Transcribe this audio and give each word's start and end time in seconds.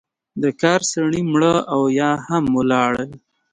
د 0.41 0.43
کار 0.61 0.81
سړی 0.93 1.21
مړه 1.31 1.55
او 1.73 1.81
یا 1.99 2.11
هم 2.27 2.43
ولاړل. 2.57 3.11